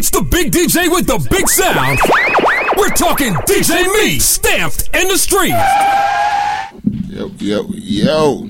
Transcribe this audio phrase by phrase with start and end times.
[0.00, 1.98] It's the big DJ with the big sound.
[2.78, 5.52] We're talking DJ Me, stamped in the street.
[7.06, 8.48] Yo, yo, yo.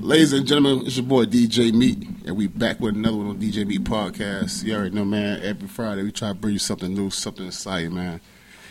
[0.00, 3.38] Ladies and gentlemen, it's your boy DJ Meat, and we back with another one on
[3.38, 4.62] DJ Meat Podcast.
[4.64, 7.94] You already know, man, every Friday we try to bring you something new, something exciting,
[7.94, 8.20] man.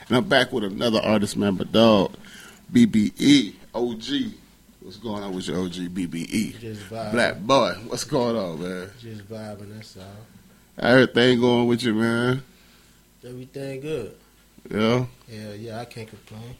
[0.09, 2.13] And I'm back with another artist, man, but dog,
[2.71, 4.31] BBE, OG.
[4.81, 6.59] What's going on with your OG, BBE?
[6.59, 7.11] Just vibing.
[7.13, 8.91] Black boy, what's going on, man?
[9.01, 10.03] Just vibing, that's all.
[10.79, 12.43] Everything going with you, man?
[13.25, 14.15] Everything good.
[14.69, 15.05] Yeah?
[15.27, 16.55] Yeah, yeah, I can't complain.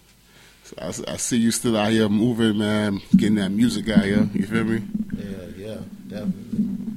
[0.64, 4.28] So I, I see you still out here moving, man, getting that music out here.
[4.34, 4.84] You feel me?
[5.16, 5.78] Yeah, yeah,
[6.08, 6.96] definitely.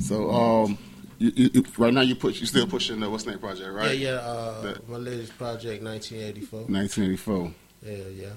[0.00, 0.78] So, um,
[1.18, 3.98] you, you, right now you put you still pushing the what's the name project, right?
[3.98, 6.60] Yeah, yeah, uh, That- my latest project, 1984.
[6.60, 7.52] 1984.
[7.82, 8.28] Yeah, yeah.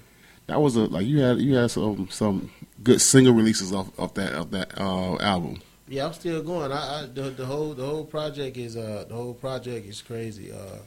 [0.48, 2.50] That was a like you had you had some some
[2.84, 5.62] good single releases off, off that of that uh, album.
[5.90, 6.72] Yeah, I'm still going.
[6.72, 10.52] I, I the, the whole the whole project is uh the whole project is crazy.
[10.52, 10.78] Uh,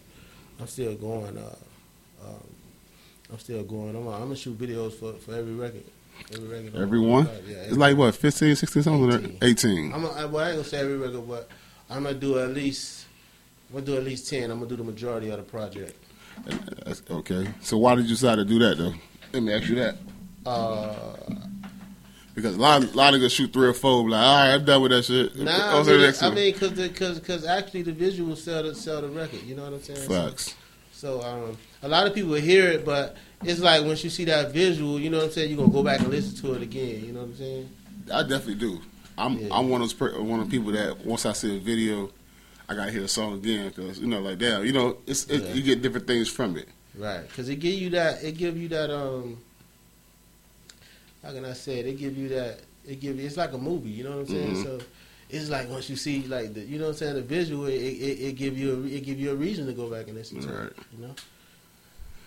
[0.60, 1.36] I'm still going.
[1.36, 1.56] Uh,
[2.24, 2.44] um,
[3.32, 3.96] I'm still going.
[3.96, 5.84] I'm, I'm gonna shoot videos for, for every record.
[6.32, 6.76] Every record.
[6.80, 9.38] Everyone, Yeah, it's like what 15, 16 songs, 18.
[9.42, 9.92] 18.
[9.92, 10.04] I'm.
[10.04, 11.48] A, I, well, I ain't gonna say every record, but
[11.90, 13.06] I'm gonna do at least.
[13.70, 14.50] I'm gonna do at least ten.
[14.52, 15.96] I'm gonna do the majority of the project.
[16.46, 18.94] That's- okay, so why did you decide to do that though?
[19.32, 19.96] Let me ask you that
[20.46, 21.16] Uh,
[22.34, 24.64] because a lot a lot of niggas shoot three or four, like all right, I'm
[24.64, 25.36] done with that shit.
[25.36, 29.02] Nah, I mean, I mean, cause, the, cause, cause actually the visuals sell the sell
[29.02, 29.42] the record.
[29.42, 30.00] You know what I'm saying?
[30.00, 30.54] So, facts.
[30.92, 34.52] so, um, a lot of people hear it, but it's like once you see that
[34.52, 35.50] visual, you know what I'm saying?
[35.50, 37.04] You're gonna go back and listen to it again.
[37.04, 37.70] You know what I'm saying?
[38.12, 38.80] I definitely do.
[39.18, 39.48] I'm Yeah.
[39.52, 42.10] I'm one of those one of the people that once I see a video,
[42.68, 45.42] I gotta hear the song again because you know like damn, you know it's it,
[45.42, 45.52] Yeah.
[45.52, 46.68] you get different things from it.
[46.96, 47.22] Right?
[47.34, 48.22] Cause it give you that.
[48.22, 48.90] It give you that.
[48.94, 49.38] Um,
[51.22, 51.86] how can I say it?
[51.86, 52.60] It give you that.
[52.86, 53.26] It give you.
[53.26, 53.90] It's like a movie.
[53.90, 54.54] You know what I'm saying?
[54.56, 54.64] Mhm.
[54.64, 54.80] So.
[55.30, 57.72] It's like once you see like the, you know what I'm saying, the visual, it,
[57.72, 60.40] it, it give you a, it give you a reason to go back and listen
[60.42, 60.66] to Right.
[60.66, 60.76] it.
[60.94, 61.14] You know,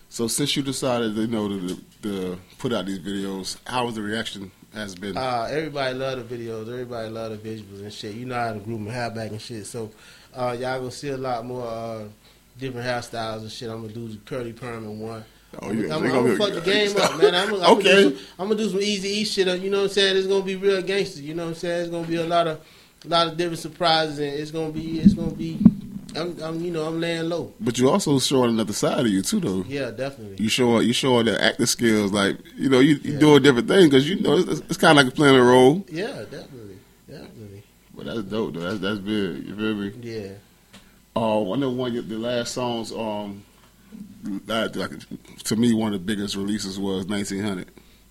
[0.09, 4.01] So since you decided you know to, to put out these videos, how was the
[4.01, 5.15] reaction has been?
[5.17, 6.61] Uh, everybody love the videos.
[6.67, 8.15] Everybody love the visuals and shit.
[8.15, 9.67] You know how to group my hair back and shit.
[9.67, 9.91] So
[10.33, 12.05] uh, y'all gonna see a lot more uh,
[12.57, 13.69] different hairstyles and shit.
[13.69, 15.23] I'm gonna do the curly perm in one.
[15.61, 17.35] Oh, I'm, I'm, gonna fuck the game up, man.
[17.35, 17.83] I'm, gonna- I'm Okay.
[17.83, 19.47] Gonna do some, I'm gonna do some easy E shit.
[19.61, 20.17] You know what I'm saying?
[20.17, 21.21] It's gonna be real gangster.
[21.21, 21.81] You know what I'm saying?
[21.81, 22.61] It's gonna be a lot of,
[23.03, 25.59] a lot of different surprises, and it's gonna be, it's gonna be.
[26.15, 27.51] I'm, I'm you know, I'm laying low.
[27.59, 29.65] but you also showing another side of you too, though.
[29.67, 30.37] Yeah, definitely.
[30.41, 33.19] You show you showing the acting skills, like you know you you Yeah.
[33.19, 35.85] doing different things because you know it's, it's kind of like playing a role.
[35.89, 36.77] Yeah, definitely,
[37.09, 37.63] definitely.
[37.93, 38.61] But that's dope, though.
[38.61, 39.45] That's that's big.
[39.45, 39.91] You feel me?
[40.01, 40.27] Yeah.
[41.17, 43.43] Uh, I know one of the last songs, um,
[44.45, 44.91] that, like
[45.43, 47.69] to me, one of the biggest releases was 1900.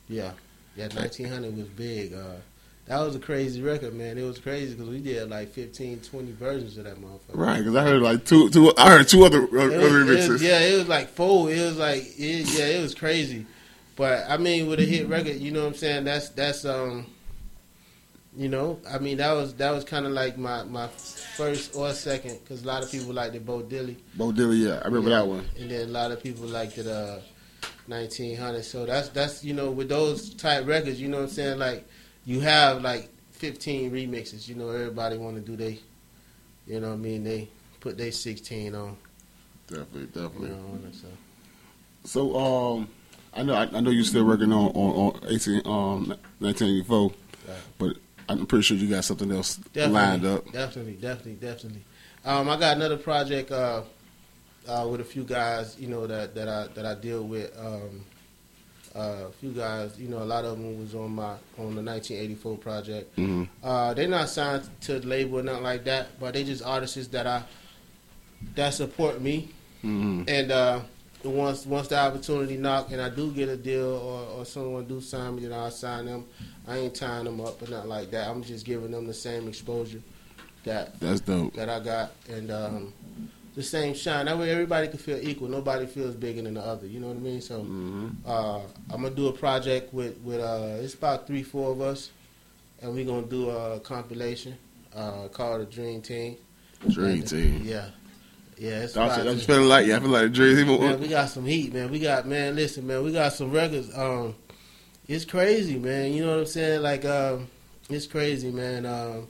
[0.09, 0.33] Yeah,
[0.77, 0.89] yeah.
[0.89, 2.13] 1900 was big.
[2.15, 2.35] Uh,
[2.87, 4.19] that was a crazy record, man.
[4.19, 7.19] It was crazy because we did like 15, 20 versions of that motherfucker.
[7.35, 8.73] Right, because I heard like two, two.
[8.77, 10.29] I heard two other, uh, was- other it remixes.
[10.29, 11.51] was- yeah, it was like four.
[11.51, 13.47] It was like, it, yeah, it was crazy.
[13.97, 16.05] But I mean, with a hit record, you know what I'm saying?
[16.05, 17.07] That's that's um,
[18.37, 21.93] you know, I mean that was that was kind of like my my first or
[21.93, 23.97] second because a lot of people liked it Bo Dilly.
[24.15, 25.19] Bo Diddley, yeah, I remember Yeah.
[25.21, 25.45] that one.
[25.59, 27.19] and then a lot of people liked it uh
[27.87, 31.59] 1900 so that's that's you know with those type records you know what i'm saying
[31.59, 31.87] like
[32.25, 35.79] you have like 15 remixes you know everybody want to do they
[36.67, 37.47] you know what i mean they
[37.81, 38.97] put they 16 on
[39.67, 40.49] Definitely, you definitely.
[40.51, 41.09] know on it, so
[42.05, 42.89] So, um,
[43.35, 46.07] I know, I, I know you're still working on on, on 18, um,
[46.39, 47.11] 1984,
[47.47, 47.57] Right.
[47.79, 47.97] but
[48.29, 50.53] I'm pretty sure you got something else definitely, lined up.
[50.53, 51.83] definitely definitely definitely
[52.25, 53.83] um i got another project uh
[54.69, 58.05] uh with a few guys you know that that i that i deal with um
[58.97, 61.83] uh, a few guys, you know, a lot of them was on my on the
[61.83, 63.17] 1984 project.
[63.17, 66.63] hmm Uh, they're not signed to the label or nothing like that, but they just
[66.63, 67.43] artists that I
[68.55, 69.49] that support me.
[69.83, 70.81] hmm And uh,
[71.31, 75.01] once once the opportunity knock and I do get a deal or, or someone do
[75.01, 76.25] sign me, then I'll sign them.
[76.67, 78.29] I ain't tying them up or nothing like that.
[78.29, 80.01] I'm just giving them the same exposure
[80.65, 81.55] that That's dope.
[81.55, 82.93] that I got and um,
[83.55, 84.27] the same shine.
[84.27, 85.49] That way everybody can feel equal.
[85.49, 86.87] Nobody feels bigger than the other.
[86.87, 87.41] You know what I mean?
[87.41, 88.61] So hmm uh,
[88.91, 92.11] I'm gonna do a project with with uh, it's about three four of us,
[92.81, 94.57] and we're gonna do a compilation
[94.95, 96.37] uh, called the Dream Team.
[96.89, 97.61] Dream And, Team.
[97.65, 97.89] Yeah,
[98.59, 98.83] yeah.
[98.83, 100.67] It's That's, that's to- feeling like, yeah, I feel like Team.
[100.67, 101.91] man, we got some heat, man.
[101.91, 102.57] We got man.
[102.57, 103.03] Listen, man.
[103.03, 103.97] We got some records.
[103.97, 104.35] Um,
[105.09, 106.13] it's crazy, man.
[106.13, 106.83] You know what I'm saying?
[106.83, 107.49] Like, um,
[107.91, 108.87] it's crazy, man.
[108.87, 109.29] Um,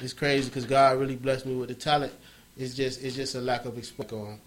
[0.00, 2.12] it's crazy because God really blessed me with the talent.
[2.56, 4.16] It's just, it's just a lack of exposure.
[4.16, 4.40] On,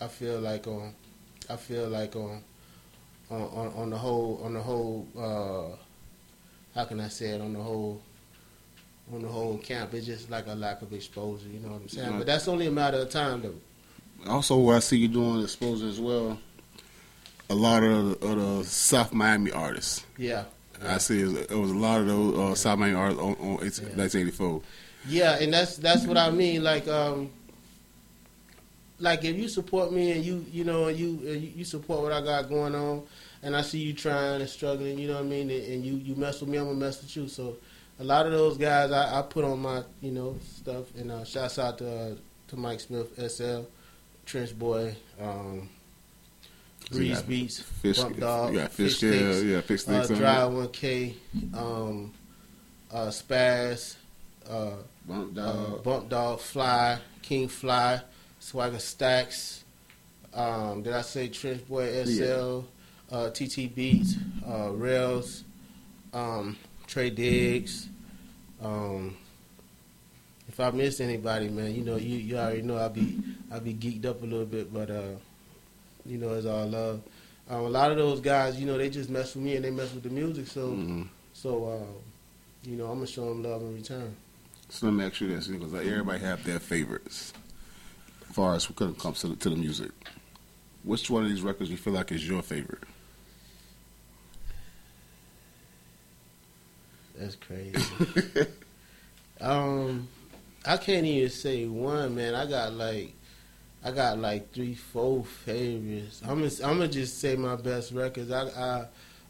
[0.00, 0.94] I feel like on,
[1.50, 2.42] I feel like on,
[3.30, 5.06] on, on the whole, on the whole.
[5.18, 5.76] Uh,
[6.74, 7.40] how can I say it?
[7.40, 8.00] On the whole,
[9.12, 9.94] on the whole camp.
[9.94, 11.48] It's just like a lack of exposure.
[11.48, 12.18] You know what I'm saying?
[12.18, 14.30] But that's only a matter of time, though.
[14.30, 16.38] Also, what I see you doing exposure as well.
[17.48, 20.04] A lot of, the- of the South Miami artists.
[20.18, 20.44] Yeah.
[20.84, 24.60] I see it was, a lot of those uh, South Miami artists on, on 1984.
[25.08, 26.62] Yeah, and that's that's what I mean.
[26.64, 27.30] Like, um,
[28.98, 32.12] like if you support me and you you know and you you you support what
[32.12, 33.04] I got going on,
[33.42, 35.94] and I see you trying and struggling, you know what I mean, and, and you
[35.94, 37.28] you mess with me, I'm gonna mess with you.
[37.28, 37.56] So
[37.98, 41.24] a lot of those guys I, I put on my you know stuff, and uh,
[41.24, 42.14] shouts out to uh,
[42.48, 43.62] to Mike Smith, SL,
[44.24, 45.68] Trench Boy, um,
[46.90, 50.10] Breeze Beats, Fish, Bump Dog, you got fish, Fish scale, Sticks, yeah, fish uh, sticks.
[50.10, 50.44] on Dry.
[50.44, 51.14] One K,
[51.54, 52.14] um,
[52.92, 53.96] uh, Spaz,
[54.48, 54.70] uh,
[55.06, 55.82] Bump uh, dog.
[55.84, 58.00] Bump Dog, Fly, King Fly,
[58.38, 59.64] Swagger Stacks.
[60.32, 62.64] Um, did I say Trench Boy SL,
[63.10, 63.16] Yeah.
[63.16, 64.14] uh, TT Beats,
[64.46, 65.42] uh, Rails,
[66.12, 66.56] um,
[66.86, 67.88] Trey Diggs.
[68.62, 69.16] Um,
[70.48, 73.18] if I missed anybody, man, you know, you, you already know I be
[73.52, 75.10] I be geeked up a little bit, but uh,
[76.04, 77.02] you know, it's all love.
[77.48, 79.70] Um, a lot of those guys, you know, they just mess with me and they
[79.70, 81.08] mess with the music, so Mhm.
[81.32, 84.16] so uh, you know, I'm gonna show them love in return.
[84.68, 87.32] So let me ask you this, because like, everybody have their favorites.
[88.28, 89.92] As far as when it comes to the, to the music,
[90.82, 92.82] which one of these records you feel like is your favorite?
[97.18, 97.82] That's crazy.
[99.40, 100.08] um,
[100.64, 102.34] I can't even say one, man.
[102.34, 103.14] I got like,
[103.84, 106.20] I got like three, four favorites.
[106.22, 108.30] I'm gonna, I'm gonna just say my best records.
[108.30, 108.86] I, I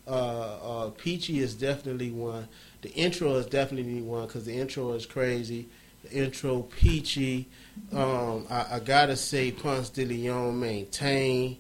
[0.07, 2.49] uh, uh, Peachy is definitely one.
[2.83, 5.69] The intro is definitely one because the intro is crazy.
[6.05, 7.49] The intro Peachy.
[7.93, 11.59] Um, I, I gotta say Ponce de Leon maintain.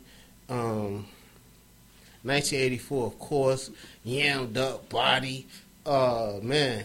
[0.48, 1.06] Um,
[2.22, 3.70] 1984, of course.
[4.06, 5.46] Yammed up body.
[5.86, 6.84] Uh, man,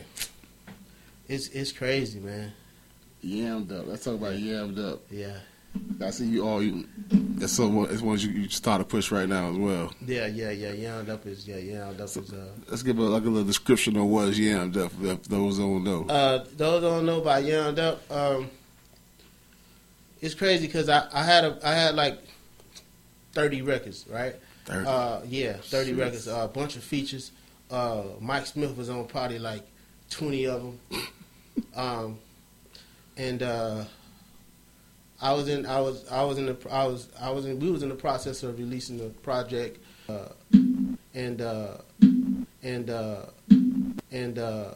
[1.27, 2.53] it's it's crazy, man.
[3.25, 3.87] Yammed up.
[3.87, 5.01] Let's talk about yammed up.
[5.09, 5.37] Yeah,
[6.05, 6.61] I see you all.
[6.61, 7.85] You, that's some.
[7.89, 9.91] It's ones you, you start to push right now as well.
[10.05, 10.71] yeah, yeah, yeah.
[10.73, 12.49] Yammed up is yeah, yammed up is uh.
[12.67, 14.91] Let's give a, like a little description of what is yammed up.
[15.01, 16.05] If those don't know.
[16.07, 18.11] Uh, those don't know about Yammed Up.
[18.11, 18.51] Um,
[20.21, 22.19] it's crazy because I, I had a I had like
[23.33, 24.35] thirty records, right?
[24.65, 24.87] 30.
[24.87, 25.97] Uh, yeah, thirty Shit.
[25.97, 27.31] records, uh, a bunch of features.
[27.71, 29.63] Uh, Mike Smith was on probably like
[30.09, 30.79] twenty of them,
[31.75, 32.19] um,
[33.17, 33.85] and uh,
[35.21, 37.71] I was in I was I was in the I was I was in we
[37.71, 39.79] was in the process of releasing the project,
[40.09, 40.29] uh,
[41.13, 41.77] and uh,
[42.63, 43.25] and uh,
[44.11, 44.73] and uh,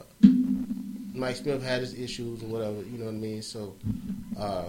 [1.14, 3.42] Mike Smith had his issues or whatever, you know what I mean.
[3.42, 3.76] So
[4.38, 4.66] uh,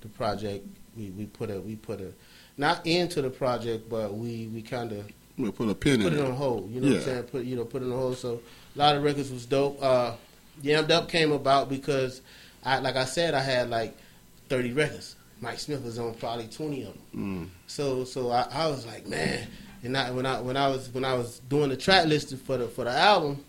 [0.00, 0.66] the project
[0.96, 2.12] we, we put a we put a
[2.56, 6.04] not into the project, but we we kind of Put a pin put in it
[6.04, 6.20] Put it.
[6.20, 6.70] on hold.
[6.70, 7.22] You know what I'm saying?
[7.24, 8.16] Put you know put it on hold.
[8.18, 8.40] So
[8.74, 9.82] a lot of records was dope.
[9.82, 10.12] Uh,
[10.62, 12.20] Yammed Up came about because
[12.64, 13.96] I like I said I had like
[14.48, 15.16] 30 records.
[15.40, 17.00] Mike Smith was on probably 20 of them.
[17.14, 17.48] Mm.
[17.66, 19.48] So so I, I was like, man,
[19.82, 22.56] and I, when I when I was when I was doing the track list for
[22.56, 23.44] the for the album,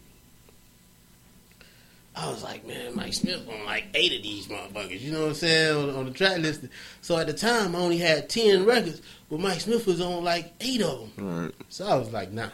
[2.18, 5.02] I was like, man, Mike Smith on like eight of these motherfuckers.
[5.02, 6.62] You know what I'm saying on, on the track list.
[7.02, 10.54] So at the time, I only had ten records, but Mike Smith was on like
[10.62, 11.44] eight of them.
[11.46, 11.54] Right.
[11.70, 12.50] So I was like, nah.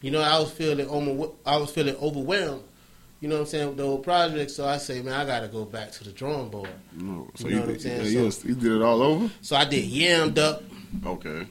[0.00, 2.64] You know, I was feeling over, I was feeling overwhelmed.
[3.20, 4.50] You know what I'm saying with the whole project.
[4.50, 6.68] So I say, man, I got to go back to the drawing board.
[6.92, 7.28] No.
[7.36, 8.12] So You you, know what I'm saying?
[8.12, 9.30] yeah, was- you did it all over.
[9.42, 10.64] So I did Yammed Up.
[11.06, 11.46] Okay.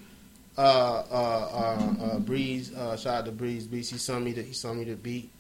[0.58, 2.74] uh, uh, uh, uh, Breeze.
[2.76, 3.90] Uh, shout out to Breeze Beats.
[3.90, 5.32] He sent me the he sent me the beat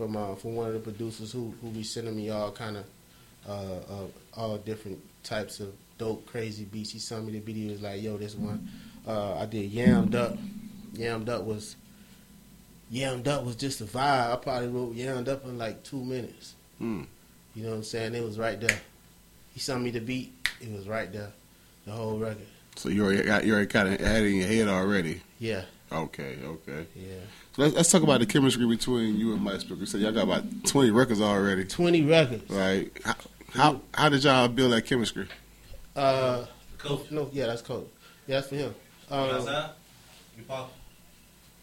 [0.00, 2.84] from uh, from one of the producers who who be sending me all kind of
[3.46, 6.90] uh, uh, all different types of dope crazy beats.
[6.90, 7.56] He sent me the beat.
[7.56, 8.66] He was like, "Yo, this one."
[9.06, 10.38] Uh, I did Yammed Up.
[10.94, 11.76] Yammed Up was
[12.90, 14.32] Yammed Up was just a vibe.
[14.32, 16.54] I probably wrote Yammed Up in like two minutes.
[16.78, 17.02] Hmm.
[17.54, 18.14] You know what I'm saying?
[18.14, 18.80] It was right there.
[19.52, 20.32] He sent me the beat.
[20.62, 21.32] It was right there.
[21.84, 22.46] The whole record.
[22.76, 25.20] So you already got you already kind of had it in your head already.
[25.38, 26.38] Yeah, Okay.
[26.44, 26.86] Okay.
[26.94, 27.14] yeah.
[27.56, 29.80] So let's, let's talk about the chemistry between you and Mike Smith.
[29.80, 31.64] You said y'all got about twenty records already.
[31.64, 32.48] Twenty records.
[32.48, 32.90] Right.
[33.04, 33.14] How
[33.52, 35.26] how, how did y'all build that chemistry?
[35.96, 36.46] Uh,
[36.78, 37.90] Coach, no, yeah, that's cold.
[38.28, 38.74] Yeah, that's for him.
[39.10, 39.70] you Um, outside?
[40.38, 40.72] You pop?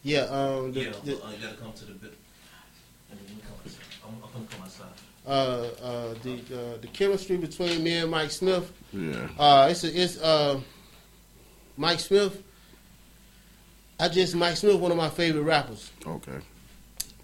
[0.04, 2.14] yeah, um, the, Yeah, the, uh, you gotta come to the bit.
[3.10, 3.82] And come outside.
[4.06, 4.88] I'm, I'm gonna come outside.
[5.26, 5.30] uh,
[5.82, 6.34] uh, the
[6.74, 8.72] uh, the chemistry between me and Mike Smith.
[8.92, 9.30] Yeah.
[9.40, 10.60] Uh, it's a, it's uh,
[11.78, 12.44] Mike Smith.
[14.00, 15.92] I just Mike Smith, one of my favorite rappers.
[16.06, 16.38] Okay.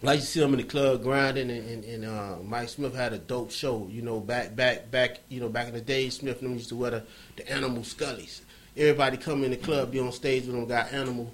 [0.02, 3.14] Like you see him in the club grinding, and, and, and uh, Mike Smith had
[3.14, 3.88] a dope show.
[3.90, 5.20] You know, back back back.
[5.30, 7.04] You know, back in the day, Smith and them used to wear the,
[7.38, 8.42] the animal scullies.
[8.76, 11.34] Everybody come in the club, be on stage with them, got animal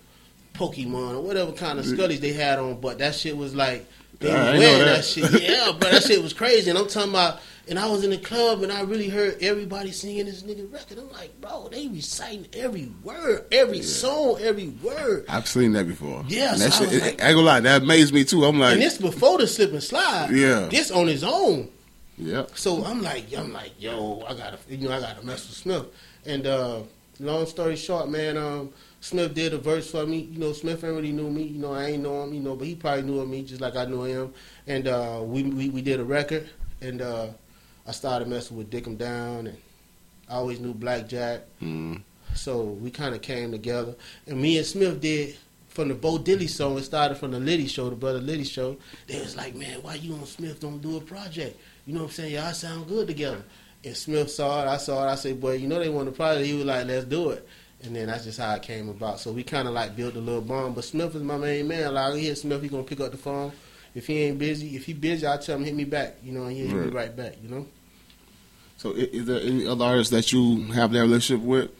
[0.53, 2.81] Pokemon or whatever kind of scullies they had on.
[2.81, 3.87] But that shit was like
[4.19, 4.95] They I was wearing that.
[4.97, 5.05] that.
[5.05, 5.41] shit.
[5.41, 6.69] Yeah, bro, that shit was crazy.
[6.69, 9.91] And I'm talking about, and I was in the club and I really heard everybody
[9.91, 10.97] singing this nigga record.
[10.97, 15.25] I'm like, bro, they reciting every word, every song, every word.
[15.29, 16.25] I've seen that before.
[16.27, 18.23] Yeah, And that so I shit, it, like- I ain't gonna lie, that amazed me
[18.25, 18.43] too.
[18.45, 20.31] I'm like, and this before the slip and slide.
[20.31, 20.67] Yeah.
[20.69, 21.69] This on his own.
[22.17, 25.55] yeah, So I'm like, I'm like, yo, I gotta, you know, I gotta mess with
[25.57, 25.85] Smith.
[26.25, 26.81] And uh,
[27.19, 30.29] long story short, man, um, Smith did a verse for me.
[30.31, 31.43] You know, Smith ain't really knew me.
[31.43, 32.33] You know, I ain't know him.
[32.33, 34.33] You know, but he probably knew of me just like I knew him.
[34.67, 36.49] And uh, we, we we did a record,
[36.81, 37.27] and uh,
[37.87, 39.57] I started messing with Dick 'em Down, and
[40.29, 41.41] I always knew Blackjack.
[41.61, 42.01] mm,
[42.35, 43.95] So we kind of came together,
[44.27, 45.37] and me and Smith did
[45.69, 46.77] from the Bo Diddley song.
[46.77, 48.77] It started from the Liddy show, the brother Liddy show.
[49.07, 51.57] They was like, "Man, why you and Smith don't do a project?
[51.85, 52.33] You know what I'm saying?
[52.33, 53.43] Y'all sound good together."
[53.85, 55.11] And Smith saw it, I saw it.
[55.11, 57.47] I said, "Boy, you know they want a project." He was like, "Let's do it."
[57.83, 59.19] And then that's just how it came about.
[59.21, 60.75] So we kind of like built a little bond.
[60.75, 61.93] But Smith is my main man.
[61.93, 63.51] Like I hear Smith, he gonna pick up the phone.
[63.95, 66.17] If he ain't busy, if he busy, I tell him hit me back.
[66.23, 66.93] You know, and he'll hit me Right.
[66.93, 67.35] right back.
[67.41, 67.67] You know.
[68.77, 71.71] So, is there any other artists that you have that relationship with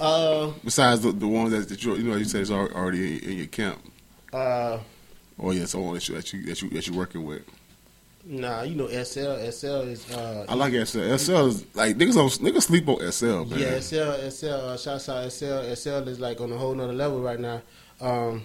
[0.00, 3.30] Uh, besides the, the ones that, that you you know you said is already in,
[3.30, 3.78] in your camp,
[4.34, 4.78] uh.
[5.38, 7.42] or yeah, someone that you that you that you that you're working with?
[8.28, 9.38] Nah, you know SL.
[9.50, 11.16] SL is uh, I like SL.
[11.16, 13.58] SL is like niggas don't niggas sleep on SL, man.
[13.58, 15.74] Yeah, SL, SL, uh, shouts out SL.
[15.74, 17.62] SL is like on a whole nother level right now.
[18.00, 18.44] Um,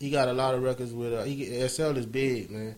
[0.00, 1.14] he got a lot of records with.
[1.14, 2.74] Uh, he, SL is big, man.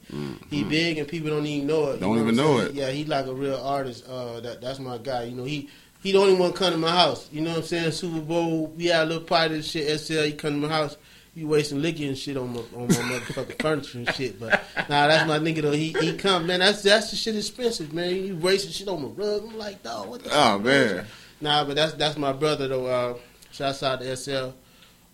[0.51, 1.93] He big and people don't even know it.
[1.95, 2.01] Mm-hmm.
[2.01, 2.75] Don't even know it.
[2.75, 4.07] Yeah, he like a real artist.
[4.07, 5.25] Uh, that that's my guy.
[5.25, 5.71] You know, he
[6.03, 7.31] he the only one come to my house.
[7.33, 7.93] You know what I'm saying?
[7.93, 9.99] Super Bowl, we had a little party and shit.
[9.99, 10.99] SL, he come to my house.
[11.37, 15.07] You wasting liquor and shit on my on my motherfucking furniture and shit, but nah,
[15.07, 15.73] that's my nigga though.
[15.73, 16.61] He he come, man.
[16.61, 18.17] That's that's the shit expensive, man.
[18.17, 19.43] You wasting shit on my rug.
[19.47, 21.05] I'm like, dog, what the Oh man,
[21.43, 22.87] Nah, but that's that's my brother though.
[22.87, 23.19] Uh,
[23.53, 24.55] shouts out to SL.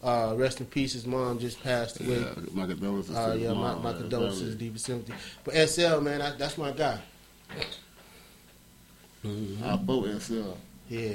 [0.01, 0.93] Uh, rest in peace.
[0.93, 2.21] His mom just passed away.
[2.21, 3.17] yeah, my condolences.
[3.17, 5.15] Uh, yeah, the my, my condolences, deepest sympathy.
[5.43, 7.01] But SL, man, that, that's my guy.
[9.25, 10.57] I vote SL.
[10.89, 11.15] Yeah,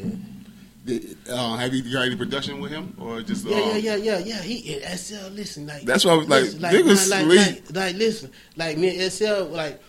[1.30, 3.46] uh, have you got any production with him or just?
[3.46, 4.42] yeah, uh, yeah, yeah, yeah, yeah.
[4.42, 5.30] He uh, SL.
[5.32, 7.66] Listen, like That's why I was like, listen, niggas like, sleep.
[7.68, 9.82] like, like, listen, like me and SL, like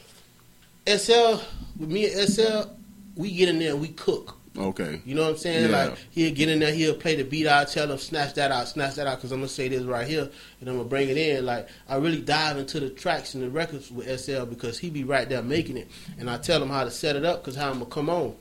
[0.86, 1.36] SL
[1.78, 2.70] with me and SL,
[3.16, 4.38] we get in there, and we cook.
[4.56, 5.00] Okay.
[5.04, 5.70] You know what I'm saying?
[5.70, 5.84] Yeah.
[5.84, 7.46] Like he'll get in there, he'll play the beat.
[7.46, 10.06] I tell him snatch that out, snatch that out, because I'm gonna say this right
[10.06, 10.28] here,
[10.60, 11.46] and I'm gonna bring it in.
[11.46, 15.04] Like I really dive into the tracks and the records with SL because he be
[15.04, 15.88] right there making it,
[16.18, 18.34] and I tell him how to set it up, because how I'm gonna come on.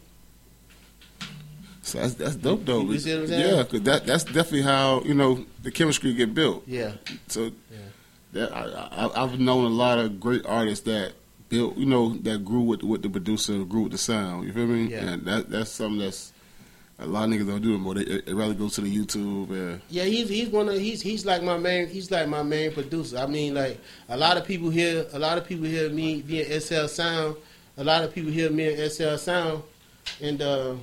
[1.87, 2.81] So that's that's dope though.
[2.81, 3.55] You see what I'm saying?
[3.55, 6.63] Yeah, because that that's definitely how you know the chemistry get built.
[6.67, 6.91] Yeah,
[7.27, 7.77] So Yeah.
[8.33, 11.13] that I, I, I've known a lot of great artists that
[11.49, 14.45] built, you know, that grew with with the producer, grew with the sound.
[14.47, 14.87] You feel me?
[14.91, 15.07] Yeah.
[15.11, 16.33] And that that's something that's
[16.99, 17.93] a lot of niggas don't do anymore.
[17.93, 19.49] They, they rather go to the YouTube.
[19.51, 20.03] And, yeah.
[20.03, 23.17] He's he's one of he's he's like my main he's like my main producer.
[23.17, 23.79] I mean, like
[24.09, 27.37] a lot of people hear a lot of people hear me being SL Sound.
[27.77, 29.63] A lot of people hear me in SL Sound,
[30.21, 30.41] and.
[30.41, 30.75] uh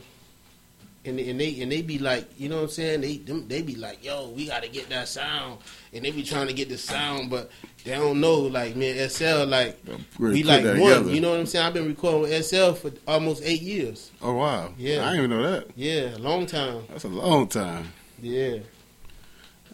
[1.04, 3.00] and and they and they be like, you know what I'm saying?
[3.02, 5.60] They them, they be like, yo, we got to get that sound,
[5.92, 7.50] and they be trying to get the sound, but
[7.84, 8.40] they don't know.
[8.40, 9.78] Like man, SL like
[10.18, 10.74] we like one.
[10.74, 11.10] together.
[11.10, 11.66] You know what I'm saying?
[11.66, 14.10] I've been recording with SL for almost eight years.
[14.22, 14.72] Oh wow!
[14.78, 15.06] Yeah.
[15.06, 15.70] I didn't even know that.
[15.76, 16.84] Yeah, a long time.
[16.88, 17.92] That's a long time.
[18.20, 18.58] Yeah.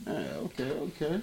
[0.07, 1.21] Yeah, okay, okay.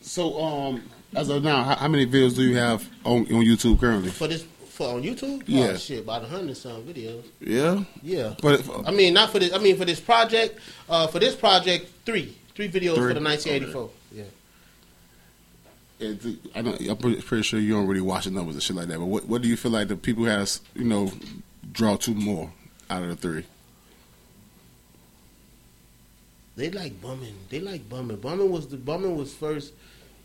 [0.00, 0.82] So, um,
[1.14, 4.10] as of now, how, how many videos do you have on on YouTube currently?
[4.10, 5.72] For this for on YouTube, Yeah.
[5.72, 7.22] oh, shit, about a hundred some videos.
[7.40, 8.34] Yeah, Yeah.
[8.40, 9.52] but I mean, not for this.
[9.52, 10.58] I mean, for this project.
[10.88, 13.08] Uh, for this project, three, three videos Three?
[13.12, 13.90] for the 1984.
[14.14, 14.24] Yeah.
[16.56, 18.88] I don't, I'm pretty, pretty sure you don't really watch the numbers and shit like
[18.88, 18.98] that.
[18.98, 21.12] But what what do you feel like the people has you know
[21.70, 22.50] draw two more
[22.90, 23.44] out of the three?
[26.56, 27.34] They like bumming.
[27.50, 28.16] They like bumming.
[28.16, 29.72] Bumming was the bumming was first.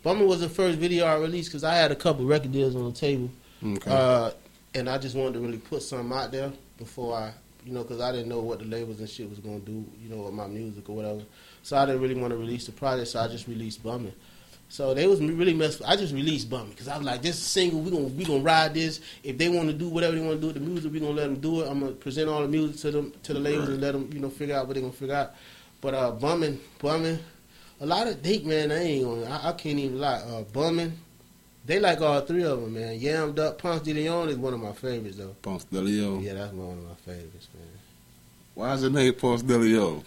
[0.02, 2.84] Bumming was the first video I released because I had a couple record deals on
[2.84, 3.30] the table,
[3.64, 3.90] Okay.
[3.90, 4.30] uh,
[4.74, 7.32] and I just wanted to really put something out there before I,
[7.64, 10.08] you know, because I didn't know what the labels and shit was gonna do, you
[10.08, 11.22] know, with my music or whatever.
[11.62, 14.12] So I didn't really want to release the project, so I just released bumming.
[14.70, 15.80] So they was really messed.
[15.86, 17.80] I just released bumming because I was like, this is single.
[17.80, 19.00] We gonna we gonna ride this.
[19.24, 21.12] If they want to do whatever they want to do with the music, we gonna
[21.12, 21.68] let them do it.
[21.68, 24.20] I'm gonna present all the music to them to the labels and let them, you
[24.20, 25.34] know, figure out what they gonna figure out.
[25.80, 27.18] But uh, bumming, bumming,
[27.80, 30.16] a lot of deep man, I ain't gonna, I, I can't even lie.
[30.16, 30.92] Uh, bumming,
[31.68, 32.98] they like all three of them, man.
[32.98, 35.36] Yammed up, Ponce de Leon is one of my favorites though.
[35.42, 36.22] Ponce de Leon.
[36.22, 37.68] Yeah, that's one of my favorites, man.
[38.54, 40.02] Why is it named Ponce de Leon?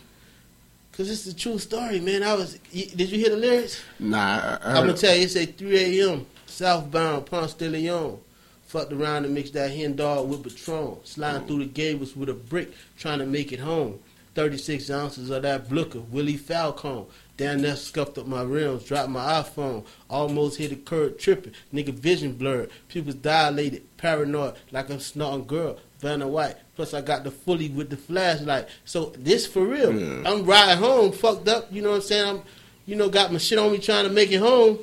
[0.94, 2.24] Cause it's the true story, man.
[2.24, 3.82] I was, did you hear the lyrics?
[4.00, 6.26] Nah, I, I'm gonna tell you, it say 3 a.m.
[6.48, 8.20] Southbound Ponce de Leon.
[8.66, 10.98] Fucked around and mixed that hen dog with Patron.
[11.04, 14.00] Sliding through the gables with a brick, trying to make it home.
[14.34, 17.06] 36 ounces of that Blooker, Willie Falcon.
[17.42, 21.54] Damn near scuffed up my rims, dropped my iPhone, almost hit a curb tripping.
[21.74, 26.58] Nigga vision blurred, pupils dilated, paranoid, like I'm snorting girl, Vanna White.
[26.76, 28.70] Plus I got the fully with the flashlight.
[28.86, 29.92] So this for real.
[29.92, 30.22] Yeah.
[30.24, 32.28] I'm riding home, fucked up, you know what I'm saying?
[32.28, 32.44] I'm
[32.86, 34.78] you know, got my shit on me trying to make it home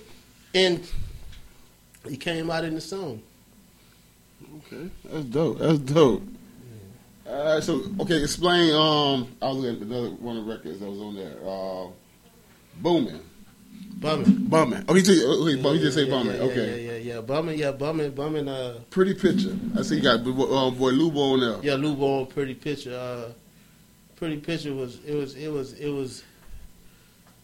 [0.53, 0.85] and
[2.09, 3.23] he came out in the song.
[4.67, 5.59] Okay, that's dope.
[5.61, 6.25] That's dope.
[7.25, 8.75] All right, so okay, explain.
[8.75, 11.37] Um, I was looking at another one of the records that was on there.
[11.47, 11.93] Uh,
[12.81, 13.21] booming,
[14.01, 14.47] Bumming.
[14.49, 14.85] bumming.
[14.89, 16.37] Oh, he just, oh, wait, he just say yeah, bumming.
[16.37, 17.21] Yeah, okay, Yeah, yeah, yeah.
[17.21, 19.57] Bumming, yeah, bumming, bumming, uh pretty picture.
[19.77, 20.25] I see you got um,
[20.77, 21.59] boy Lubo on there.
[21.63, 22.95] Yeah, Lou Ball, Pretty Picture.
[22.95, 23.33] Uh,
[24.17, 26.23] Pretty Picture was it was it was it was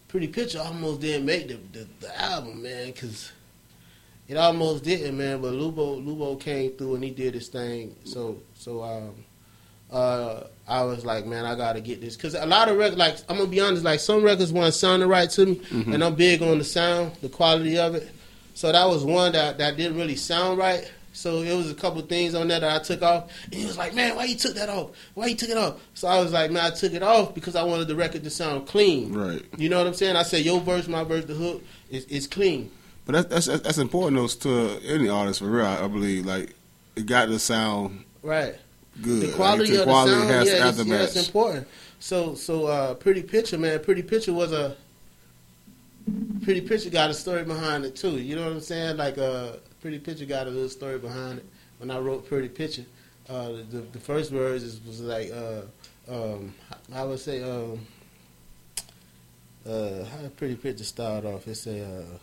[0.08, 3.32] Pretty Picture almost didn't make the the, the album, man, because
[4.28, 5.42] it almost didn't, man.
[5.42, 7.96] But Lubo Lubo came through and he did his thing.
[8.04, 9.24] So so um,
[9.94, 13.16] uh, I was like, man, I gotta get this because a lot of records, like
[13.28, 16.42] I'm gonna be honest, like some records weren't sounding right to me, and I'm big
[16.42, 18.10] on the sound, the quality of it.
[18.54, 20.90] So that was one that that didn't really sound right.
[21.12, 23.78] So it was a couple things on there that I took off, and he was
[23.78, 24.90] like, "Man, why you took that off?
[25.14, 27.54] Why you took it off?" So I was like, "Man, I took it off because
[27.54, 30.16] I wanted the record to sound clean." Right, You know what I'm saying?
[30.16, 32.70] I said, "Your verse, my verse, the hook is is clean."
[33.06, 35.66] but that's that's that's important though to any artist for real.
[35.66, 36.54] I believe like
[36.96, 38.56] it got to sound Right.
[39.02, 39.28] Good.
[39.28, 41.68] The quality like, of the sound, has yeah, it's, yeah, it's important.
[42.00, 44.76] So, so uh, Pretty Picture, man, Pretty Picture was a
[46.42, 48.18] Pretty Picture got a story behind it too.
[48.18, 48.98] You know what I'm saying?
[48.98, 51.46] Like, uh, Pretty Picture got a little story behind it.
[51.78, 52.84] When I wrote Pretty Picture,
[53.28, 55.62] uh, the the first words is, was like, uh,
[56.08, 56.54] um,
[56.92, 57.80] I would say, um,
[59.66, 61.48] uh, how did Pretty Picture start off?
[61.48, 62.18] It say, uh,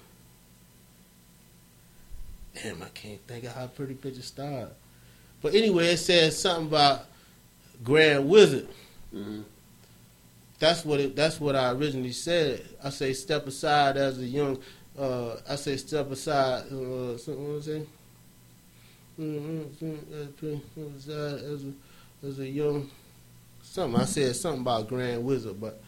[2.61, 4.75] damn, I can't think of how Pretty Picture started.
[5.41, 7.05] But anyway, it says something about
[7.83, 8.67] Grand Wizard.
[9.13, 9.43] Mhm.
[10.60, 11.15] That's what it.
[11.15, 12.63] That's what I originally said.
[12.83, 14.60] I say step aside as a young.
[14.98, 16.65] Uh, I say step aside.
[16.71, 17.88] Uh, something what was it?
[19.19, 19.93] Mm-hmm.
[20.95, 21.74] As a
[22.27, 22.89] as a young.
[23.63, 25.81] Something I said something about Grand Wizard, but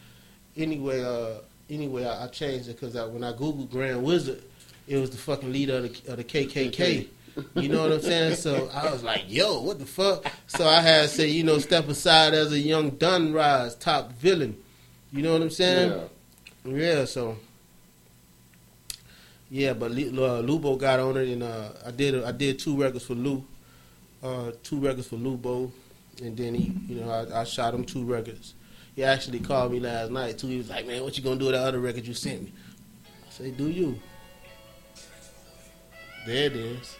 [0.56, 4.42] anyway, uh, anyway, I, I changed it because when I googled Grand Wizard,
[4.86, 7.08] it was the fucking leader of the, of the KKK.
[7.54, 8.36] You know what I'm saying?
[8.36, 10.24] So I was like, yo, what the fuck?
[10.46, 14.56] So I had to say, you know, step aside as a young Dunrise top villain.
[15.12, 15.90] You know what I'm saying?
[15.90, 16.04] Yeah.
[16.66, 17.36] Yeah, so
[19.50, 19.94] yeah, but uh,
[20.42, 23.44] Lubo got on it, and uh, I did I did two records for Lou,
[24.22, 25.70] uh, two records for Lubo,
[26.22, 28.54] and then he, you know, I, I shot him two records.
[28.96, 30.46] He actually called me last night too.
[30.46, 32.52] He was like, "Man, what you gonna do with that other record you sent me?"
[33.06, 34.00] I say, "Do you?"
[36.26, 36.96] There it is.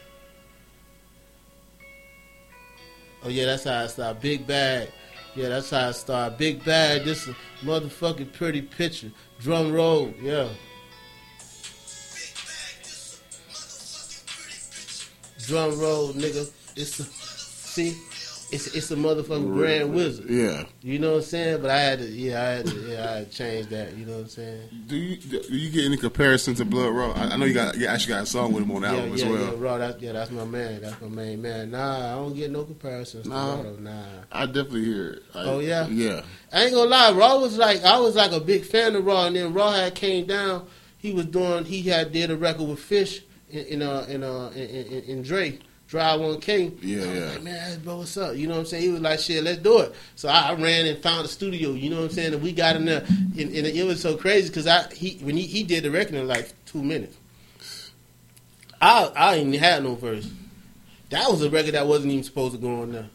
[3.24, 4.20] Oh yeah, that's how I start.
[4.20, 4.90] Big bag.
[5.34, 6.36] Yeah, that's how I start.
[6.36, 7.04] Big bag.
[7.04, 9.10] This is motherfucking pretty picture.
[9.40, 10.12] Drum roll.
[10.20, 10.48] Yeah.
[15.46, 16.50] Drum roll, nigga.
[16.76, 17.96] It's a, see,
[18.54, 20.30] it's it's a motherfucking grand wizard.
[20.30, 20.64] Yeah.
[20.80, 21.60] You know what I'm saying?
[21.62, 23.96] But I had to, yeah, I had to, yeah, I had to change that.
[23.96, 24.68] You know what I'm saying?
[24.86, 27.10] Do you do you get any comparison to Blood Raw?
[27.12, 28.94] I, I know you got you actually got a song with him on the yeah,
[28.94, 29.44] album as well.
[29.44, 29.78] yeah, raw.
[29.78, 30.82] That's yeah, that's my man.
[30.82, 31.72] That's my main man.
[31.72, 33.26] Nah, I don't get no comparisons.
[33.26, 33.56] Nah.
[33.56, 34.04] to Raw, nah.
[34.30, 35.22] I definitely hear it.
[35.34, 35.86] I- Oh, yeah?
[35.88, 36.22] yeah.
[36.52, 39.26] I ain't gonna lie, Raw was like I was like a big fan of Raw,
[39.26, 40.66] and then Raw had came down.
[40.98, 44.52] He was doing he had did a record with Fish in in uh in uh
[44.54, 45.58] in, in, in Dre.
[45.94, 46.72] Dry one K.
[46.82, 47.24] Yeah, I was yeah.
[47.26, 48.34] Like, man, bro, what's up?
[48.34, 48.82] You know what I'm saying?
[48.82, 49.94] He was like, shit, let's do it.
[50.16, 51.70] So I, I ran and found a studio.
[51.70, 52.34] You know what I'm saying?
[52.34, 55.36] And we got in there, and, and it was so crazy because I he when
[55.36, 57.16] he, he did the record in like two minutes.
[58.82, 60.28] I I ain't had no verse.
[61.10, 63.08] That was a record that wasn't even supposed to go on there.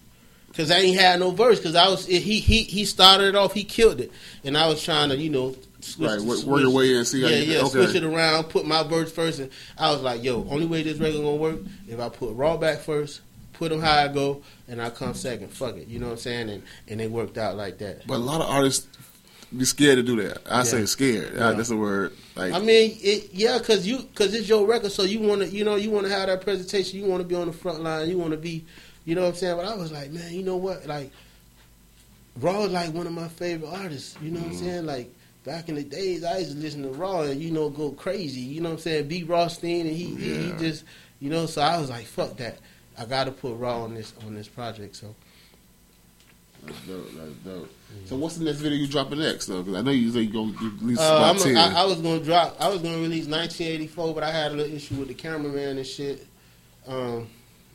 [0.55, 1.61] Cause I ain't had no verse.
[1.61, 3.53] Cause I was he he he started it off.
[3.53, 4.09] He killed it,
[4.45, 7.21] and I was trying to you know switch, Right, switch- work your way in, see
[7.21, 7.69] how yeah you- yeah okay.
[7.69, 10.97] switch it around, put my verse first, and I was like, yo, only way this
[10.97, 13.21] record gonna work if I put raw back first,
[13.53, 15.49] put them how I go, and I come second.
[15.49, 16.49] Fuck it, you know what I'm saying?
[16.49, 18.07] And and it worked out like that.
[18.07, 18.87] But a lot of artists
[19.55, 20.41] be scared to do that.
[20.49, 21.33] I say scared.
[21.33, 21.51] Uh, yeah.
[21.53, 22.13] That's the word.
[22.35, 25.47] Like I mean, it, yeah, cause you, cause it's your record, so you want to,
[25.47, 26.99] you know, you want to have that presentation.
[26.99, 28.09] You want to be on the front line.
[28.09, 28.63] You want to be,
[29.05, 29.57] you know what I'm saying.
[29.57, 30.85] But I was like, man, you know what?
[30.85, 31.11] Like,
[32.39, 34.15] Raw is like one of my favorite artists.
[34.21, 34.65] You know what I'm mm-hmm.
[34.65, 34.85] saying?
[34.85, 35.13] Like
[35.49, 38.41] back in the days, I used to listen to Raw and you know go crazy.
[38.41, 39.07] You know what I'm saying?
[39.07, 39.23] B.
[39.23, 40.83] Rothstein and he, he, he just,
[41.19, 41.47] you know.
[41.47, 42.59] So I was like, fuck that.
[42.99, 44.95] I got to put Raw on this on this project.
[44.95, 45.15] So
[46.63, 47.09] that's dope.
[47.15, 47.69] That's dope.
[48.05, 49.63] So what's the next video you dropping next though?
[49.63, 51.57] Because I know you say you gonna release Uh, about I'm ten.
[51.57, 52.55] a, I, I was gonna drop.
[52.59, 55.87] I was gonna release 1984, but I had a little issue with the cameraman and
[55.87, 56.27] shit.
[56.85, 57.27] Um,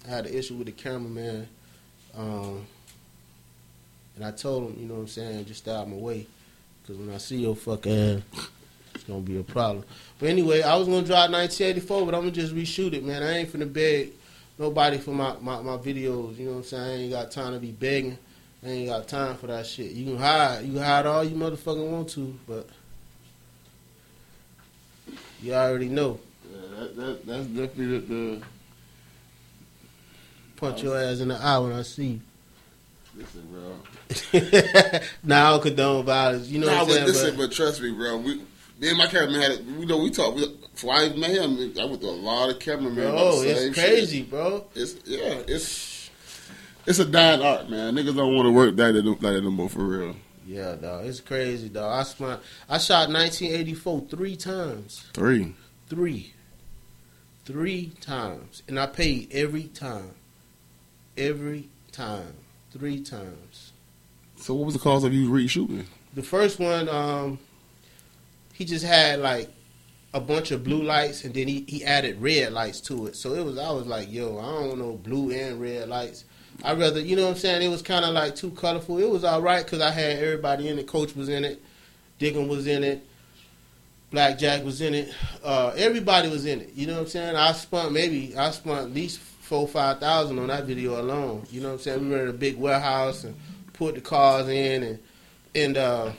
[0.06, 1.48] I had an issue with the cameraman,
[2.16, 2.64] um,
[4.14, 6.26] and I told him, you know what I'm saying, just stay out my way,
[6.84, 8.20] because when I see your fuck ass,
[8.94, 9.84] it's gonna be a problem.
[10.18, 13.22] But anyway, I was gonna drop 1984, but I'm gonna just reshoot it, man.
[13.22, 14.12] I ain't finna beg
[14.58, 16.36] nobody for my, my, my videos.
[16.36, 16.84] You know what I'm saying?
[16.84, 18.18] I ain't got time to be begging.
[18.62, 19.92] I ain't got time for that shit.
[19.92, 22.68] You can hide, you can hide all you motherfucking want to, but
[25.42, 26.20] you already know.
[26.50, 28.42] Yeah, that, that, that's definitely the, the
[30.56, 32.20] Punch your ass in the eye when I see you.
[33.16, 33.76] listen, bro.
[35.24, 36.48] now I don't condone violence.
[36.48, 37.06] You know Nah, what I'm but saying?
[37.06, 38.16] listen, But- but trust me, bro.
[38.18, 38.36] We,
[38.80, 40.36] me and my cameraman had, it- we know we talked.
[40.36, 41.04] We, before I
[41.80, 42.98] I went through a lot of cameramen.
[43.06, 43.84] about Bro, the same it's shit.
[43.86, 44.64] crazy, bro.
[44.74, 46.10] It's yeah, it's
[46.86, 47.94] it's a dying art, man.
[47.94, 50.16] Niggas don't want to work that like that no more for real.
[50.46, 51.06] Yeah, dog.
[51.06, 52.00] It's crazy, dog.
[52.00, 52.02] I
[52.68, 55.04] I shot 1984 three times.
[55.14, 55.54] Three.
[55.88, 56.34] Three.
[57.46, 58.62] Three times.
[58.68, 60.10] And I paid every time.
[61.16, 62.34] Every time.
[62.72, 63.63] Three times.
[64.44, 65.86] So what was the cause of you reshooting?
[66.12, 67.38] The first one, um,
[68.52, 69.48] he just had like
[70.12, 73.16] a bunch of blue lights and then he, he added red lights to it.
[73.16, 76.26] So it was I was like, yo, I don't know blue and red lights.
[76.62, 77.62] I rather, you know what I'm saying?
[77.62, 78.98] It was kind of like too colorful.
[78.98, 80.86] It was all right because I had everybody in it.
[80.86, 81.62] Coach was in it,
[82.18, 83.02] Diggin was in it,
[84.10, 85.14] Black Jack was in it.
[85.42, 86.74] Uh, everybody was in it.
[86.74, 87.34] You know what I'm saying?
[87.34, 91.46] I spent maybe I spent at least four five thousand on that video alone.
[91.50, 92.00] You know what I'm saying?
[92.02, 93.34] We rented a big warehouse and
[93.74, 94.98] put the cars in and
[95.54, 96.10] and uh,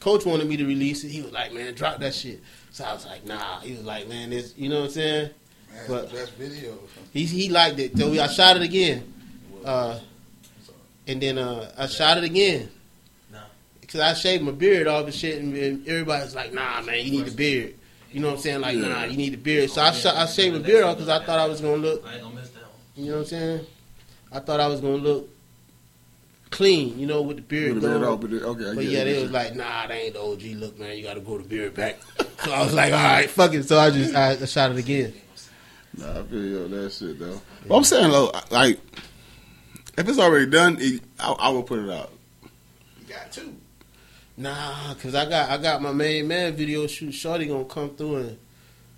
[0.00, 1.08] Coach wanted me to release it.
[1.08, 4.06] He was like, "Man, drop that shit." So I was like, "Nah." He was like,
[4.08, 5.30] "Man, this," you know what I'm saying?
[5.72, 6.78] Man, But- the best video.
[7.12, 7.96] He he liked it.
[7.96, 9.12] So we, I shot it again,
[9.64, 9.98] uh,
[11.06, 12.68] and then uh, I shot it again.
[13.32, 13.38] Nah.
[13.88, 17.10] Cause I shaved my beard off and shit, and, and everybody's like, "Nah, man, you
[17.12, 17.74] need the beard."
[18.12, 18.60] You know what I'm saying?
[18.60, 18.88] Like, Yeah.
[18.88, 19.70] nah, you need the beard.
[19.70, 22.04] So I shot, I shaved my beard off because I thought I was gonna look.
[22.06, 22.70] I ain't gonna miss that one.
[22.94, 23.66] You know what I'm saying?
[24.30, 25.28] I thought I was gonna look
[26.54, 29.00] clean, you know, with the beard With the beard but the- okay, I But yeah,
[29.00, 29.04] it.
[29.06, 30.96] they was like, nah, they ain't the OG look, man.
[30.96, 31.98] You got to grow the beard back.
[32.44, 33.64] so I was like, all right, fuck it.
[33.64, 35.12] So I just I, I shot it again.
[35.98, 37.40] Nah, I feel you on that shit though.
[37.66, 38.78] But I'm saying though, like
[39.98, 42.12] if it's already done, it, I, I will put it out.
[43.00, 43.54] You got two.
[44.36, 47.12] Nah, cause I got I got my main man video shoot.
[47.12, 48.38] Shorty gonna come through and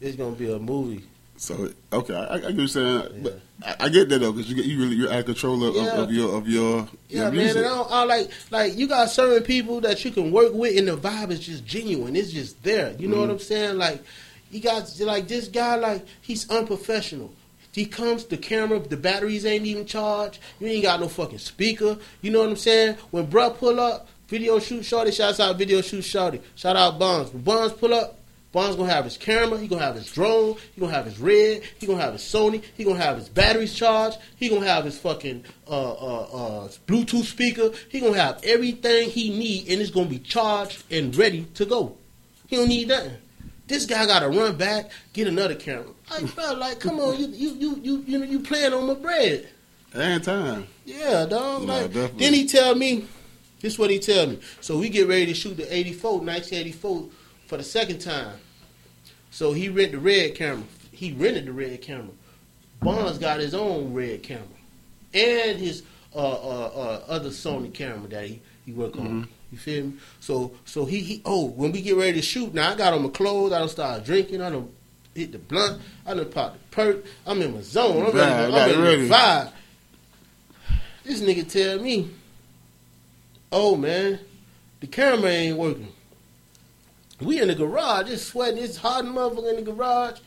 [0.01, 1.05] it's gonna be a movie.
[1.39, 3.21] So okay, I, I get what you're saying, Yeah.
[3.23, 5.63] but I, I get that though because you get you really you're out of control
[5.65, 6.03] of, Yeah.
[6.03, 7.57] of, your of your Yeah, your man.
[7.57, 10.79] And I, don't, I like like you got certain people that you can work with,
[10.79, 12.17] and the vibe is just genuine.
[12.17, 12.95] It's just there.
[12.99, 13.33] You know what mm-hmm.
[13.33, 13.79] I'm saying?
[13.79, 14.03] Like
[14.51, 17.33] you got like this guy, like he's unprofessional.
[17.73, 20.39] He comes, the camera, the batteries ain't even charged.
[20.61, 21.99] You ain't got no fucking speaker.
[22.23, 22.97] You know what I'm saying?
[23.11, 26.41] When bruh pull up, video shoot shorty, shouts out video shoot shorty.
[26.55, 27.35] Shout out Bonds.
[27.35, 28.19] When Bonds pull up,
[28.53, 31.63] Bonds gonna have his camera, he gonna have his drone, he gonna have his red,
[31.79, 34.97] he gonna have his Sony, he gonna have his batteries charged, he gonna have his
[34.99, 40.09] fucking uh, uh, uh, Bluetooth speaker, he gonna have everything he need, and it's gonna
[40.09, 41.97] be charged and ready to go.
[42.47, 43.19] He don't need nothing.
[43.67, 45.93] This guy gotta run back, get another camera.
[46.11, 48.95] Like, bro, like, come on, you you you you you know you playing on my
[48.95, 49.49] bread.
[49.93, 50.67] and time.
[50.85, 51.63] Yeah, dog.
[51.63, 52.19] No, like, definitely.
[52.21, 53.07] then he tell me,
[53.61, 54.39] this is what he tell me.
[54.61, 57.09] So we get ready to shoot the 84, 1984
[57.47, 58.37] for the second time.
[59.31, 60.65] So he rent the red camera.
[60.93, 62.15] He rented the red camera.
[62.81, 64.45] Bonds got his own red camera.
[65.15, 65.83] And his
[66.15, 69.29] uh, uh, uh, other Sony camera that he, he work on.
[69.53, 69.93] You feel me?
[70.21, 73.03] So so he, he oh when we get ready to shoot now I got on
[73.03, 74.71] my clothes I don't start drinking I don't
[75.15, 78.47] hit the blunt I don't pop the perk I'm in my zone I'm ready, Vibe,
[78.47, 79.09] I'm ready, ready.
[79.09, 79.53] to vibe.
[81.05, 82.11] This nigga tell me,
[83.53, 84.19] oh man,
[84.81, 85.93] the camera ain't working.
[87.21, 90.19] We in the garage, it's sweating, it's hot motherfucker in the garage.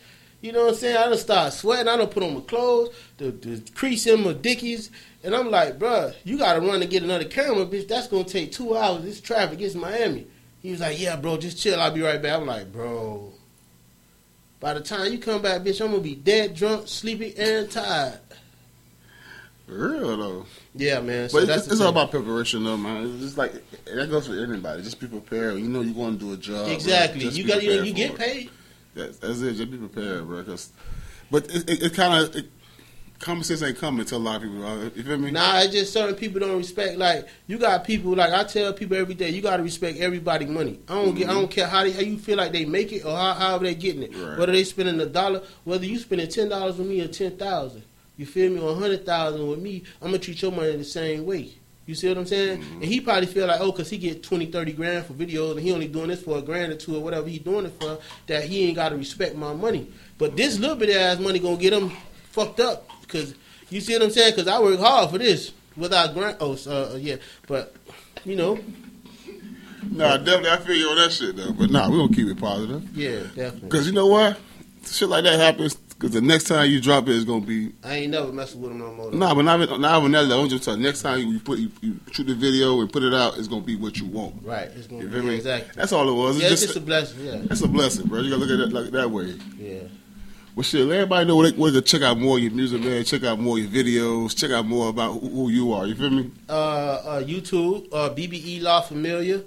[0.41, 0.97] You know what I'm saying?
[0.97, 4.33] I done start sweating, I don't put on my clothes, the, the crease in my
[4.33, 4.89] dickies,
[5.23, 7.87] and I'm like, bruh, you gotta run to get another camera, bitch.
[7.87, 9.03] That's gonna take two hours.
[9.03, 10.27] This traffic, it's Miami.
[10.61, 11.79] He was like, yeah, bro, just chill.
[11.79, 12.39] I'll be right back.
[12.39, 13.33] I'm like, bro.
[14.59, 18.19] By the time you come back, bitch, I'm gonna be dead, drunk, sleepy, and tired.
[19.69, 20.45] Real though.
[20.73, 21.29] Yeah, man.
[21.29, 23.05] So But that's it's, it's all about preparation though, man.
[23.05, 23.53] It's just like
[23.85, 24.81] that goes for anybody.
[24.81, 25.59] Just be prepared.
[25.59, 26.67] You know you're going to do a job.
[26.69, 27.27] Exactly.
[27.27, 28.49] You got you, you get paid.
[28.95, 29.53] That's, that's it.
[29.53, 30.43] Just be prepared, bro.
[30.43, 30.71] Cause,
[31.29, 32.49] but it, it, it kind of it,
[33.19, 34.57] common sense ain't coming to a lot of people.
[34.57, 34.91] Bro.
[34.95, 35.31] You feel me?
[35.31, 36.97] Nah, it's just certain people don't respect.
[36.97, 38.15] Like you got people.
[38.15, 40.79] Like I tell people every day, you got to respect everybody money.
[40.87, 41.27] I don't get.
[41.27, 41.41] I mm-hmm.
[41.41, 43.75] don't care how they, how you feel like they make it or how however they
[43.75, 44.15] getting it.
[44.15, 44.39] Right.
[44.39, 47.83] Whether they spending a dollar, whether you spending ten dollars with me or ten thousand.
[48.19, 48.59] You feel me?
[48.59, 51.53] Hundred thousand with me, I'm gonna treat your money the same way.
[51.85, 52.61] You see what I'm saying?
[52.73, 55.61] And he probably feel like, oh, cause he get 20, 30 grand for videos, and
[55.61, 57.97] he only doing this for a grand or two or whatever he doing it for.
[58.27, 59.89] That he ain't got to respect my money.
[60.17, 61.91] But this little bit of ass money gonna get him
[62.31, 62.89] fucked up.
[63.07, 63.35] Cause
[63.69, 64.35] you see what I'm saying?
[64.35, 66.37] Cause I work hard for this without grant.
[66.41, 67.15] Oh, so, uh, yeah.
[67.47, 67.73] But
[68.25, 68.59] you know,
[69.89, 71.53] Nah, definitely, I feel you on that shit though.
[71.53, 72.83] But nah, we gonna keep it positive.
[72.95, 73.69] Yeah, definitely.
[73.69, 74.37] Cause you know what,
[74.85, 75.77] shit like that happens.
[75.99, 78.71] Cause the next time you drop it, it's gonna be I ain't never messing with
[78.71, 79.11] him no more.
[79.11, 79.17] though.
[79.17, 79.35] nah.
[79.35, 80.23] But not not even that.
[80.27, 80.43] level.
[80.45, 80.79] I'm just telling.
[80.79, 83.49] you, Next time you put you, you shoot the video and put it out, it's
[83.49, 84.35] gonna be what you want.
[84.41, 84.69] Right.
[84.75, 85.35] It's gonna You be me?
[85.35, 85.71] exactly.
[85.75, 86.37] That's all it was.
[86.37, 87.25] It's Yeah, it's just, just a blessing.
[87.25, 87.37] Yeah.
[87.43, 88.21] that's a blessing, bro.
[88.21, 89.35] You gotta look at it like that way.
[89.57, 89.79] Yeah.
[90.55, 92.81] Well, shit, let everybody know where they, where to check out more of your music,
[92.81, 93.03] man.
[93.03, 94.35] Check out more of your videos.
[94.37, 95.85] Check out more about who, who you are.
[95.85, 96.31] You feel me?
[96.49, 99.41] uh, uh, YouTube, uh, BBE La Familia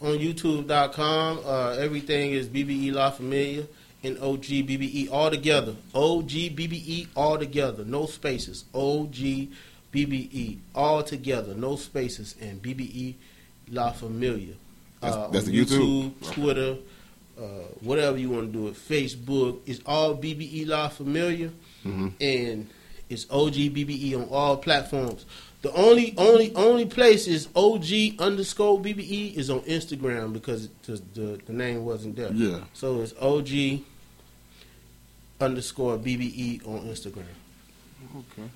[0.00, 1.40] on YouTube.com.
[1.44, 3.64] Uh, everything is BBE La Familia
[4.02, 5.74] and OGBBE all together.
[5.94, 7.84] OGBBE all together.
[7.84, 8.64] No spaces.
[8.74, 11.54] OGBBE all together.
[11.54, 12.34] No spaces.
[12.40, 13.14] And BBE
[13.70, 14.54] La Familia.
[15.00, 16.12] That's- Uh, that's the YouTube?
[16.32, 16.76] Twitter,
[17.38, 17.42] uh,
[17.80, 18.74] whatever you want to do it.
[18.74, 19.60] Facebook.
[19.66, 21.50] It's all BBE La Familia
[21.84, 22.12] Mhm.
[22.20, 22.66] and
[23.08, 25.24] it's OGBBE on all platforms.
[25.62, 31.02] The only only only place is OG underscore BBE is on Instagram because it, the,
[31.14, 32.32] the the name wasn't there.
[32.32, 32.60] Yeah.
[32.72, 33.80] So it's OG
[35.40, 37.24] underscore BBE on Instagram.
[38.16, 38.48] Okay.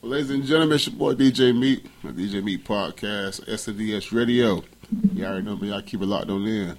[0.00, 4.64] Well, ladies and gentlemen, it's your boy DJ Meat, my DJ Meat podcast, SDS Radio.
[5.14, 5.72] Y'all already know me.
[5.72, 6.76] I keep it locked on in.